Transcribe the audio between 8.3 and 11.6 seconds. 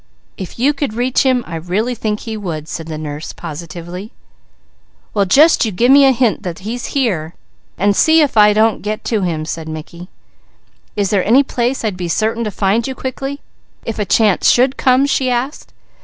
I don't get to him," said Mickey. "Is there any